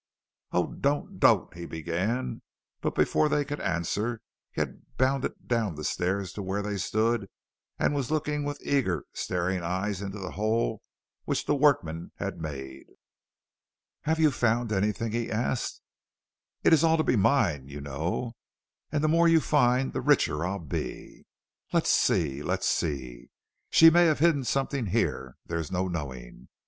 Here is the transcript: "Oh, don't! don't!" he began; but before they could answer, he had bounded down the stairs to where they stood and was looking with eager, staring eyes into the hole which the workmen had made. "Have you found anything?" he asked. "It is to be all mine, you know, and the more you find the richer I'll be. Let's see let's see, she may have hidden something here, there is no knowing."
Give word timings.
"Oh, 0.51 0.73
don't! 0.73 1.19
don't!" 1.19 1.53
he 1.55 1.67
began; 1.67 2.41
but 2.81 2.95
before 2.95 3.29
they 3.29 3.45
could 3.45 3.59
answer, 3.61 4.19
he 4.51 4.59
had 4.59 4.97
bounded 4.97 5.47
down 5.47 5.75
the 5.75 5.83
stairs 5.83 6.33
to 6.33 6.41
where 6.41 6.63
they 6.63 6.77
stood 6.77 7.29
and 7.77 7.93
was 7.93 8.09
looking 8.09 8.43
with 8.43 8.59
eager, 8.65 9.05
staring 9.13 9.61
eyes 9.61 10.01
into 10.01 10.17
the 10.17 10.31
hole 10.31 10.81
which 11.25 11.45
the 11.45 11.53
workmen 11.53 12.11
had 12.17 12.39
made. 12.41 12.87
"Have 14.05 14.19
you 14.19 14.31
found 14.31 14.71
anything?" 14.71 15.11
he 15.11 15.29
asked. 15.29 15.83
"It 16.63 16.73
is 16.73 16.81
to 16.81 17.03
be 17.03 17.13
all 17.13 17.19
mine, 17.21 17.67
you 17.67 17.79
know, 17.79 18.31
and 18.91 19.03
the 19.03 19.07
more 19.07 19.27
you 19.27 19.39
find 19.39 19.93
the 19.93 20.01
richer 20.01 20.43
I'll 20.43 20.57
be. 20.57 21.27
Let's 21.73 21.91
see 21.91 22.41
let's 22.41 22.67
see, 22.67 23.29
she 23.69 23.91
may 23.91 24.05
have 24.07 24.17
hidden 24.17 24.45
something 24.45 24.87
here, 24.87 25.35
there 25.45 25.59
is 25.59 25.71
no 25.71 25.87
knowing." 25.87 26.47